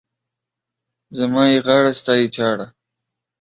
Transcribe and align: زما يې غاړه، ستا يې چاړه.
زما 1.17 1.43
يې 1.51 1.57
غاړه، 1.65 1.91
ستا 1.99 2.13
يې 2.19 2.27
چاړه. 2.35 2.67